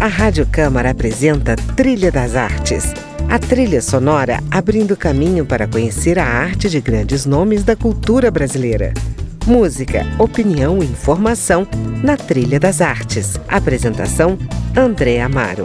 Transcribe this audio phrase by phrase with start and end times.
[0.00, 2.94] A Rádio Câmara apresenta Trilha das Artes.
[3.28, 8.94] A trilha sonora abrindo caminho para conhecer a arte de grandes nomes da cultura brasileira.
[9.44, 11.66] Música, opinião e informação
[12.00, 13.40] na Trilha das Artes.
[13.48, 14.38] Apresentação:
[14.76, 15.64] André Amaro.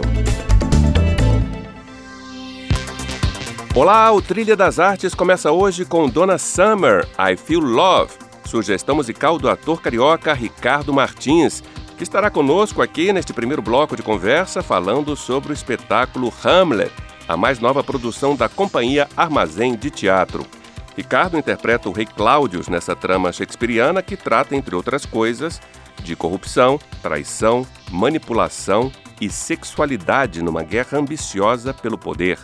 [3.72, 8.10] Olá, o Trilha das Artes começa hoje com Donna Summer, I Feel Love,
[8.44, 11.62] sugestão musical do ator carioca Ricardo Martins,
[11.96, 16.92] que estará conosco aqui neste primeiro bloco de conversa falando sobre o espetáculo Hamlet,
[17.28, 20.46] a mais nova produção da companhia Armazém de Teatro.
[20.96, 25.60] Ricardo interpreta o rei Cláudius nessa trama shakespeariana que trata, entre outras coisas,
[26.02, 32.38] de corrupção, traição, manipulação e sexualidade numa guerra ambiciosa pelo poder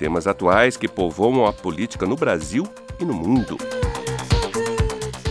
[0.00, 2.66] temas atuais que povoam a política no Brasil
[2.98, 3.58] e no mundo.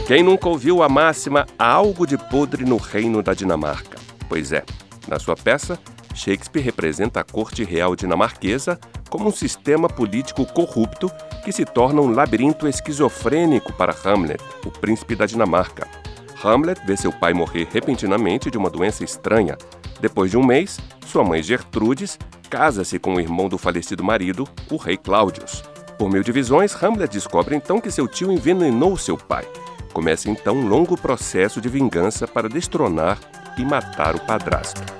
[0.09, 3.99] Quem nunca ouviu a máxima há algo de podre no reino da Dinamarca?
[4.27, 4.63] Pois é,
[5.07, 5.77] na sua peça,
[6.15, 11.11] Shakespeare representa a corte real dinamarquesa como um sistema político corrupto
[11.45, 15.87] que se torna um labirinto esquizofrênico para Hamlet, o príncipe da Dinamarca.
[16.43, 19.59] Hamlet vê seu pai morrer repentinamente de uma doença estranha.
[20.01, 22.17] Depois de um mês, sua mãe Gertrudes
[22.49, 25.63] casa-se com o irmão do falecido marido, o rei Cláudius.
[25.99, 29.45] Por meio de visões, Hamlet descobre então que seu tio envenenou seu pai.
[29.99, 33.19] Começa então um longo processo de vingança para destronar
[33.57, 34.98] e matar o padrasto.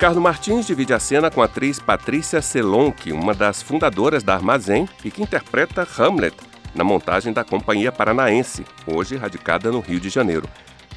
[0.00, 4.88] Ricardo Martins divide a cena com a atriz Patrícia Selonck, uma das fundadoras da Armazém
[5.04, 6.34] e que interpreta Hamlet
[6.74, 10.48] na montagem da Companhia Paranaense, hoje radicada no Rio de Janeiro.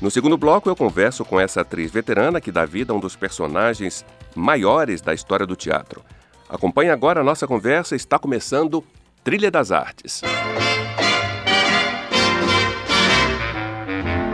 [0.02, 3.14] No segundo bloco, eu converso com essa atriz veterana que dá vida a um dos
[3.14, 6.02] personagens maiores da história do teatro.
[6.48, 8.82] Acompanhe agora a nossa conversa, está começando
[9.22, 10.22] Trilha das Artes.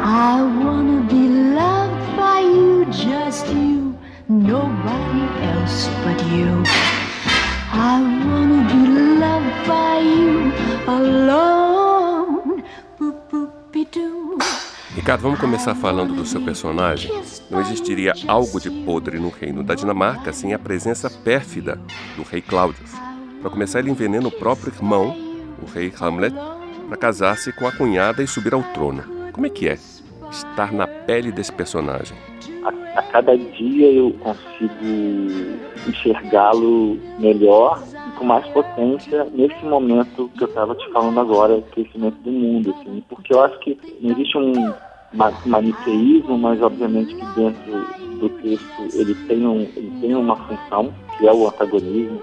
[0.01, 0.78] I
[15.09, 17.09] Ricardo, vamos começar falando do seu personagem.
[17.49, 21.81] Não existiria algo de podre no reino da Dinamarca sem a presença pérfida
[22.15, 22.91] do rei Cláudius.
[23.41, 25.17] Para começar, ele envenena o próprio irmão,
[25.63, 26.35] o rei Hamlet,
[26.87, 29.01] para casar-se com a cunhada e subir ao trono.
[29.33, 29.79] Como é que é
[30.29, 32.15] estar na pele desse personagem?
[32.63, 40.43] a, a cada dia eu consigo enxergá-lo melhor e com mais potência nesse momento que
[40.43, 44.37] eu estava te falando agora, crescimento do mundo, assim, porque eu acho que não existe
[44.37, 44.73] um
[45.13, 47.87] maniqueísmo, mas obviamente que dentro
[48.19, 52.21] do texto ele tem, um, ele tem uma função, que é o antagonismo,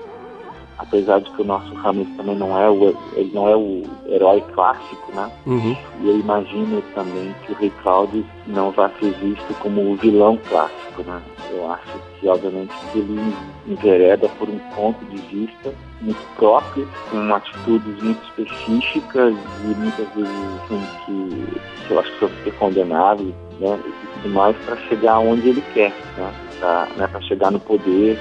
[0.78, 4.42] apesar de que o nosso Hamlet também não é o, ele não é o herói
[4.52, 5.30] clássico, né?
[5.46, 5.76] Uhum.
[6.00, 10.38] E eu imagino também que o Rei Cláudio não vai ser visto como o vilão
[10.48, 11.20] clássico, né?
[11.50, 13.34] Eu acho que, obviamente, ele
[13.66, 19.34] envereda por um ponto de vista muito próprio, com atitudes muito específicas
[19.64, 20.30] e muitas vezes
[20.64, 23.78] assim, que, que eu acho que são super condenáveis, né?
[23.86, 26.34] E tudo mais para chegar onde ele quer, né?
[26.60, 28.18] Para né, chegar no poder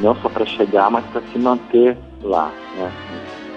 [0.00, 2.50] não só para chegar, mas para se manter lá.
[2.76, 2.92] Né?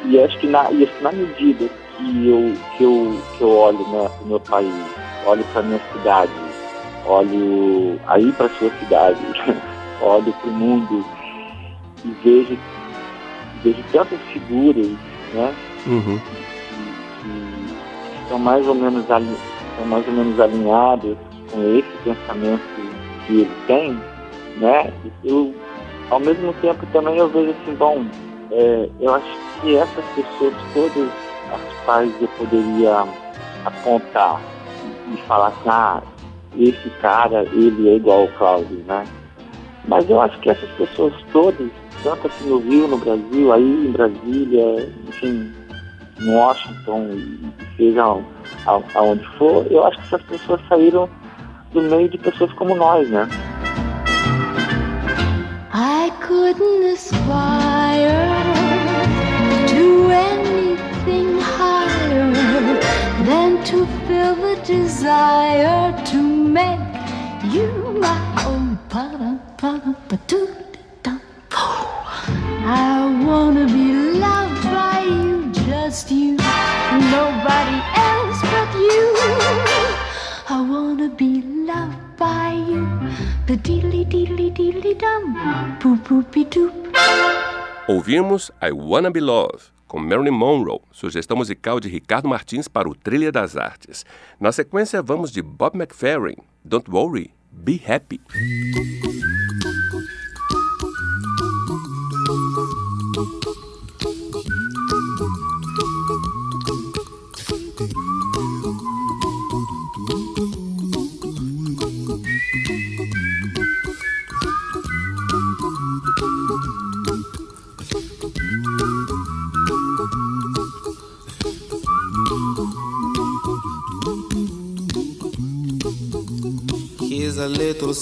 [0.06, 3.50] E acho que na, e acho que na medida que eu, que eu, que eu
[3.50, 4.74] olho né, para o meu país,
[5.26, 6.32] olho para a minha cidade,
[7.06, 9.20] olho aí para a sua cidade,
[10.02, 11.06] olho para o mundo
[12.04, 12.58] e vejo,
[13.64, 14.88] vejo tantas figuras
[15.34, 15.54] né,
[15.88, 16.20] uhum.
[16.20, 17.28] que,
[18.18, 21.18] que, estão mais ou menos estão mais ou menos alinhadas
[21.52, 22.62] com esse pensamento
[23.26, 23.98] que ele tem,
[24.58, 24.92] né?
[25.24, 25.54] Eu
[26.14, 28.06] ao mesmo tempo também eu vejo assim, bom,
[28.52, 31.10] é, eu acho que essas pessoas todas
[31.52, 33.04] as quais eu poderia
[33.66, 34.40] apontar
[35.12, 36.04] e falar assim, ah,
[36.58, 39.04] esse cara, ele é igual ao Cláudio, né?
[39.88, 41.70] Mas eu acho que essas pessoas todas,
[42.04, 45.52] tanto aqui no Rio, no Brasil, aí em Brasília, enfim,
[46.22, 47.10] em Washington,
[47.76, 48.18] seja
[48.96, 51.10] aonde for, eu acho que essas pessoas saíram
[51.74, 53.28] do meio de pessoas como nós, né?
[56.54, 58.44] couldn't aspire
[59.68, 62.32] to anything higher
[63.26, 66.80] than to feel the desire to make
[67.54, 68.78] you my own.
[72.66, 73.88] I wanna be
[74.26, 76.38] loved by you, just you,
[77.18, 77.80] nobody
[78.10, 79.06] else but you.
[80.50, 82.86] I wanna be loved by you,
[83.48, 84.03] the dealie.
[87.88, 92.96] Ouvimos I Wanna Be Love, com Marilyn Monroe, sugestão musical de Ricardo Martins para o
[92.96, 94.06] Trilha das Artes.
[94.40, 98.22] Na sequência, vamos de Bob McFerrin, Don't Worry, Be Happy.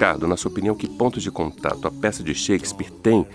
[0.00, 3.26] Ricardo, na sua opinião, que pontos de contato a peça de Shakespeare tem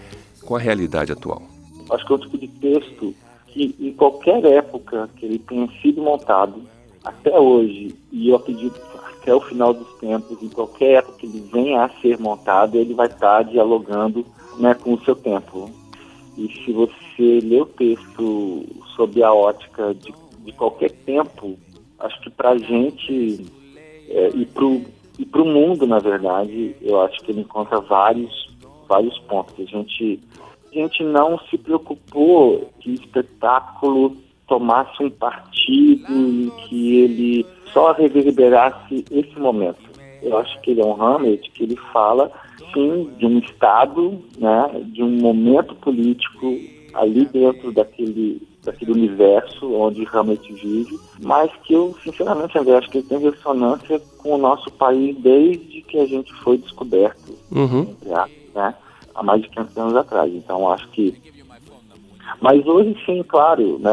[0.43, 1.43] com a realidade atual?
[1.91, 3.13] Acho que é um tipo de texto
[3.45, 6.63] que, em qualquer época que ele tenha sido montado,
[7.03, 8.81] até hoje, e eu acredito
[9.21, 12.95] até o final dos tempos, em qualquer época que ele venha a ser montado, ele
[12.95, 14.25] vai estar dialogando
[14.57, 15.69] né, com o seu tempo.
[16.35, 18.65] E se você lê o texto
[18.95, 21.59] sob a ótica de, de qualquer tempo,
[21.99, 23.45] acho que para a gente
[24.09, 27.79] é, e para o e para o mundo, na verdade, eu acho que ele encontra
[27.79, 28.53] vários,
[28.87, 29.53] vários pontos.
[29.59, 30.19] A gente,
[30.71, 34.15] a gente não se preocupou que o espetáculo
[34.47, 39.79] tomasse um partido e que ele só reverberasse esse momento.
[40.21, 42.31] Eu acho que ele é um Hamlet que ele fala,
[42.73, 46.57] sim, de um Estado, né, de um momento político
[46.93, 52.97] ali dentro daquele daquele universo onde Hamlet vive, mas que eu, sinceramente, André, acho que
[52.97, 57.95] ele tem ressonância com o nosso país desde que a gente foi descoberto, uhum.
[58.53, 58.75] né,
[59.13, 60.33] há mais de 500 anos atrás.
[60.33, 61.15] Então, acho que...
[62.41, 63.91] Mas hoje, sim, claro, né,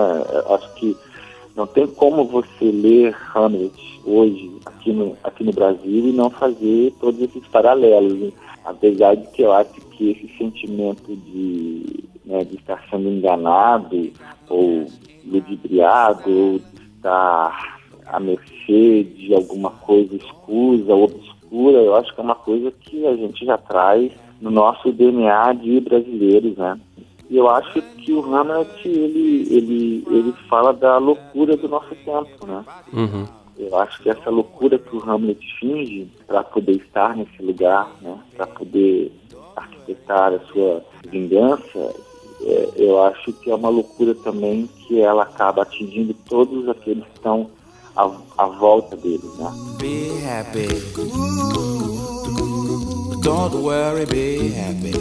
[0.48, 0.96] acho que
[1.54, 6.92] não tem como você ler Hamlet hoje aqui no, aqui no Brasil e não fazer
[6.98, 8.32] todos esses paralelos, né?
[8.64, 14.10] apesar de que eu acho que esse sentimento de né, de estar sendo enganado
[14.48, 14.86] ou
[15.24, 22.20] ludibriado ou de estar à mercê de alguma coisa escusa ou obscura, eu acho que
[22.20, 26.80] é uma coisa que a gente já traz no nosso DNA de brasileiros, né?
[27.28, 32.46] E eu acho que o Hamlet, ele, ele, ele fala da loucura do nosso tempo,
[32.46, 32.64] né?
[32.92, 33.26] Uhum.
[33.58, 38.18] Eu acho que essa loucura que o Hamlet finge para poder estar nesse lugar, né?
[38.36, 39.12] Para poder
[39.56, 41.94] arquitetar a sua vingança,
[42.44, 47.16] é, eu acho que é uma loucura também que ela acaba atingindo todos aqueles que
[47.16, 47.50] estão
[47.96, 49.52] à, à volta dele, né?
[49.78, 50.68] Be happy.
[53.22, 54.92] Don't worry, be happy.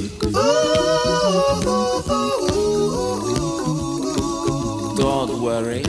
[4.95, 5.83] Don't worry.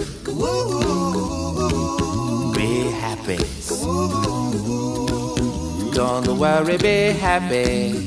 [2.55, 3.39] Be happy.
[5.93, 8.07] Don't worry, be happy.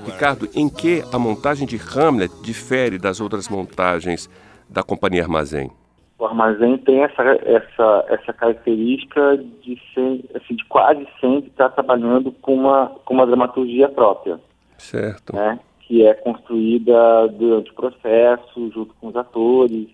[0.00, 4.30] Ricardo, em que a montagem de Hamlet difere das outras montagens
[4.68, 5.70] da Companhia Armazém?
[6.18, 12.30] O Armazém tem essa, essa, essa característica de, ser, assim, de quase sempre estar trabalhando
[12.30, 14.40] com uma, com uma dramaturgia própria.
[14.78, 15.34] Certo.
[15.34, 15.58] Né?
[15.80, 19.88] Que é construída durante o processo, junto com os atores.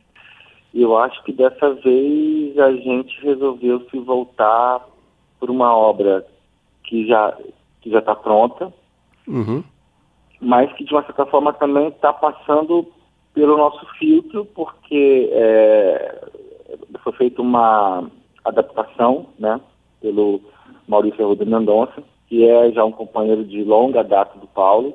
[0.75, 4.87] E eu acho que dessa vez a gente resolveu se voltar
[5.41, 6.27] por uma obra
[6.85, 7.37] que já
[7.81, 8.73] que já está pronta,
[9.27, 9.63] uhum
[10.41, 12.87] mas que de uma certa forma também está passando
[13.35, 16.29] pelo nosso filtro, porque é,
[17.03, 18.09] foi feita uma
[18.45, 19.61] adaptação né,
[20.01, 20.41] pelo
[20.87, 24.95] Maurício Arruda Mendonça, que é já um companheiro de longa data do Paulo,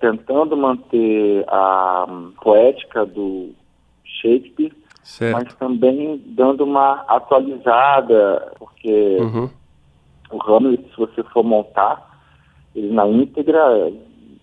[0.00, 2.06] tentando manter a
[2.42, 3.50] poética do
[4.04, 4.72] Shakespeare,
[5.02, 5.34] certo.
[5.34, 9.50] mas também dando uma atualizada, porque uhum.
[10.30, 12.08] o Hamlet, se você for montar,
[12.74, 13.92] ele na íntegra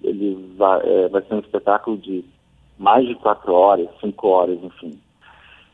[0.06, 2.24] ele vai, é, vai ser um espetáculo de
[2.78, 5.00] mais de quatro horas, cinco horas, enfim.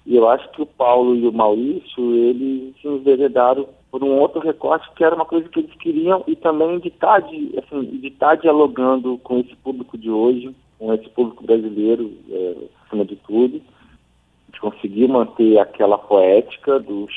[0.06, 4.40] E eu acho que o Paulo e o Maurício, eles se enveredaram por um outro
[4.40, 7.84] recorte que era uma coisa que eles queriam e também de estar, tá de, assim,
[8.00, 13.06] de estar tá dialogando com esse público de hoje, com esse público brasileiro, é, acima
[13.06, 13.62] de tudo,
[14.52, 17.08] de conseguir manter aquela poética do,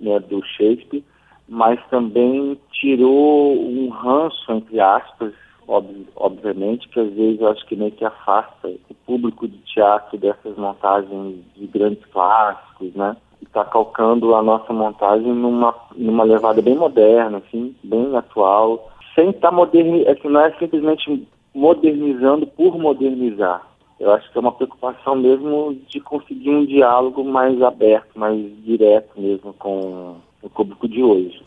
[0.00, 1.04] né, do Shakespeare,
[1.48, 5.32] mas também tirou um ranço, entre aspas,
[5.68, 10.18] ob, obviamente, que às vezes eu acho que meio que afasta o público de teatro
[10.18, 13.16] dessas montagens de grandes clássicos, né?
[13.40, 19.30] E está calcando a nossa montagem numa, numa levada bem moderna, assim, bem atual, sem
[19.30, 23.62] estar tá modernizando, é que não é simplesmente modernizando por modernizar.
[24.00, 29.20] Eu acho que é uma preocupação mesmo de conseguir um diálogo mais aberto, mais direto
[29.20, 31.42] mesmo com o público de hoje.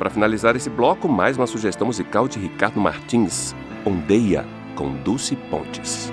[0.00, 3.54] Para finalizar esse bloco, mais uma sugestão musical de Ricardo Martins,
[3.84, 6.10] Ondeia, com Dulce Pontes.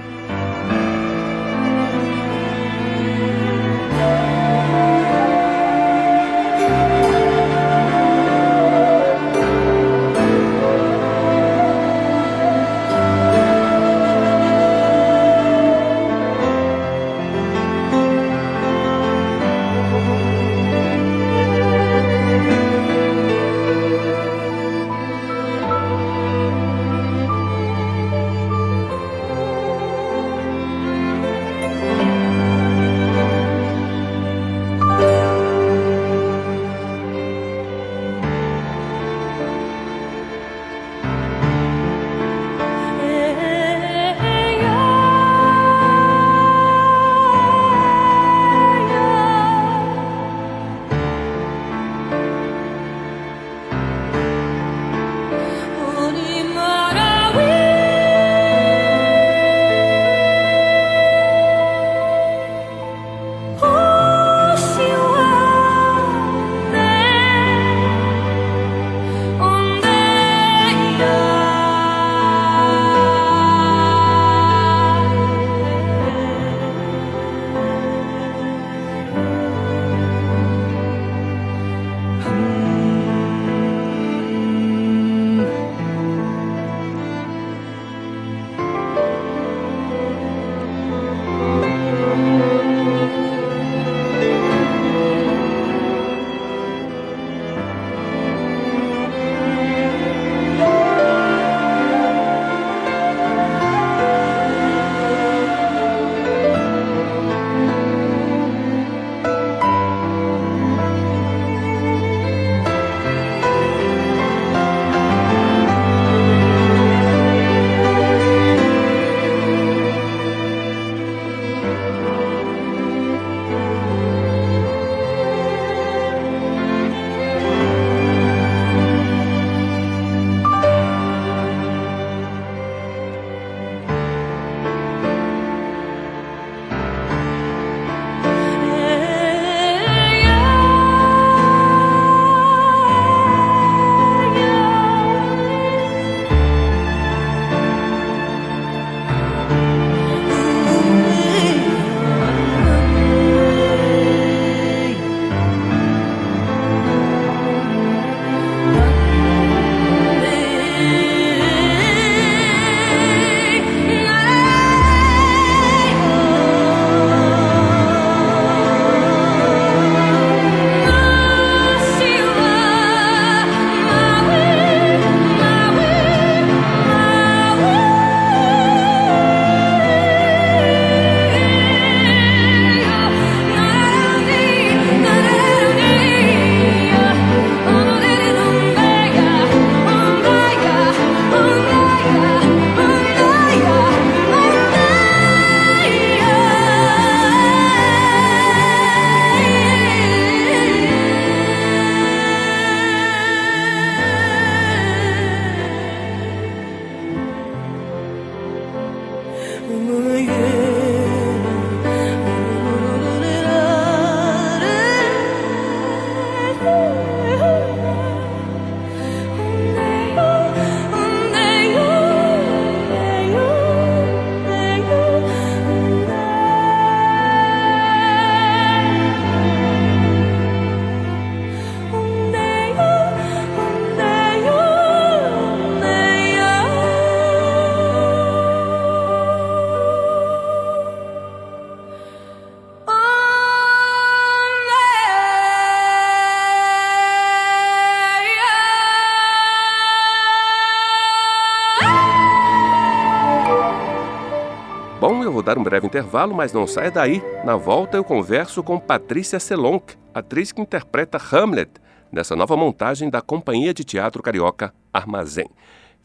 [255.58, 257.22] Um breve intervalo, mas não saia daí.
[257.44, 261.72] Na volta eu converso com Patrícia Selonck, atriz que interpreta Hamlet,
[262.12, 265.50] nessa nova montagem da Companhia de Teatro Carioca Armazém.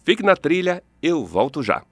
[0.05, 1.83] Fique na trilha, eu volto já.